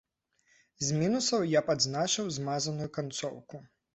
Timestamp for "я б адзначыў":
1.51-2.33